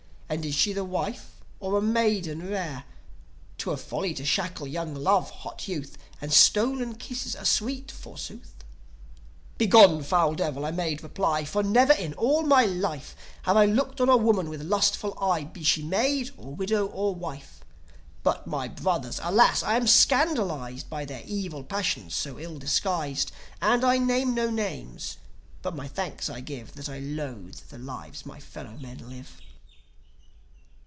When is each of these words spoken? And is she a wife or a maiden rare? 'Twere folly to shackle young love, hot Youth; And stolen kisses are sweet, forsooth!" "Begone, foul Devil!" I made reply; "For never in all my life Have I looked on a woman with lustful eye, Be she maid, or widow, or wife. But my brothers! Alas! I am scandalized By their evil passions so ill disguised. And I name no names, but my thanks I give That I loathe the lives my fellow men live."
And 0.33 0.45
is 0.45 0.55
she 0.55 0.71
a 0.71 0.83
wife 0.85 1.43
or 1.59 1.77
a 1.77 1.81
maiden 1.81 2.47
rare? 2.49 2.85
'Twere 3.57 3.75
folly 3.75 4.13
to 4.13 4.23
shackle 4.23 4.65
young 4.65 4.95
love, 4.95 5.29
hot 5.29 5.67
Youth; 5.67 5.97
And 6.21 6.31
stolen 6.31 6.95
kisses 6.95 7.35
are 7.35 7.43
sweet, 7.43 7.91
forsooth!" 7.91 8.53
"Begone, 9.57 10.03
foul 10.03 10.33
Devil!" 10.35 10.63
I 10.65 10.71
made 10.71 11.03
reply; 11.03 11.43
"For 11.43 11.61
never 11.63 11.91
in 11.91 12.13
all 12.13 12.43
my 12.43 12.63
life 12.63 13.13
Have 13.43 13.57
I 13.57 13.65
looked 13.65 13.99
on 13.99 14.07
a 14.07 14.15
woman 14.15 14.47
with 14.47 14.61
lustful 14.61 15.17
eye, 15.19 15.43
Be 15.43 15.63
she 15.63 15.83
maid, 15.83 16.31
or 16.37 16.55
widow, 16.55 16.85
or 16.85 17.13
wife. 17.13 17.59
But 18.23 18.47
my 18.47 18.69
brothers! 18.69 19.19
Alas! 19.21 19.63
I 19.63 19.75
am 19.75 19.85
scandalized 19.85 20.89
By 20.89 21.03
their 21.03 21.23
evil 21.25 21.61
passions 21.61 22.15
so 22.15 22.39
ill 22.39 22.57
disguised. 22.57 23.33
And 23.61 23.83
I 23.83 23.97
name 23.97 24.33
no 24.33 24.49
names, 24.49 25.17
but 25.61 25.75
my 25.75 25.89
thanks 25.89 26.29
I 26.29 26.39
give 26.39 26.75
That 26.75 26.87
I 26.87 26.99
loathe 26.99 27.59
the 27.67 27.77
lives 27.77 28.25
my 28.25 28.39
fellow 28.39 28.77
men 28.77 29.09
live." 29.09 29.41